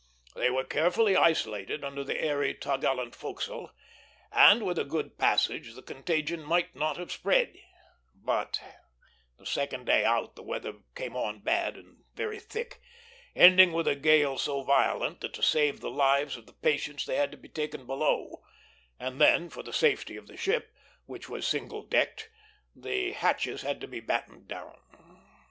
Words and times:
These 0.35 0.49
were 0.49 0.63
carefully 0.63 1.15
isolated 1.15 1.83
under 1.83 2.03
the 2.03 2.19
airy 2.19 2.55
topgallant 2.55 3.13
forecastle, 3.15 3.69
and 4.31 4.65
with 4.65 4.79
a 4.79 4.83
good 4.83 5.19
passage 5.19 5.75
the 5.75 5.83
contagion 5.83 6.43
might 6.43 6.75
not 6.75 6.97
have 6.97 7.11
spread; 7.11 7.53
but 8.15 8.59
the 9.37 9.45
second 9.45 9.85
day 9.85 10.03
out 10.03 10.35
the 10.35 10.41
weather 10.41 10.73
came 10.95 11.15
on 11.15 11.41
bad 11.41 11.77
and 11.77 12.03
very 12.15 12.39
thick, 12.39 12.81
ending 13.35 13.73
with 13.73 13.87
a 13.87 13.93
gale 13.95 14.39
so 14.39 14.63
violent 14.63 15.21
that 15.21 15.35
to 15.35 15.43
save 15.43 15.81
the 15.81 15.91
lives 15.91 16.35
of 16.35 16.47
the 16.47 16.53
patients 16.53 17.05
they 17.05 17.17
had 17.17 17.29
to 17.29 17.37
be 17.37 17.47
taken 17.47 17.85
below, 17.85 18.41
and 18.99 19.21
then, 19.21 19.51
for 19.51 19.61
the 19.61 19.71
safety 19.71 20.17
of 20.17 20.25
the 20.25 20.35
ship, 20.35 20.73
which 21.05 21.29
was 21.29 21.45
single 21.47 21.83
decked, 21.83 22.31
the 22.75 23.11
hatches 23.11 23.61
had 23.61 23.79
to 23.79 23.87
be 23.87 23.99
battened 23.99 24.47
down. 24.47 24.79